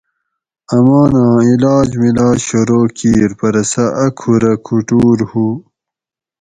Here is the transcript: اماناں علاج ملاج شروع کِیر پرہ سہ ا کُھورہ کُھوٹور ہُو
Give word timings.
اماناں 0.75 1.35
علاج 1.49 1.89
ملاج 2.01 2.37
شروع 2.47 2.85
کِیر 2.97 3.31
پرہ 3.39 3.63
سہ 3.71 3.85
ا 4.05 4.07
کُھورہ 4.17 4.53
کُھوٹور 4.65 5.17
ہُو 5.29 5.47